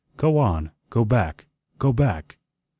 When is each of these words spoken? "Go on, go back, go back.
"Go 0.17 0.39
on, 0.39 0.71
go 0.89 1.05
back, 1.05 1.45
go 1.77 1.93
back. 1.93 2.39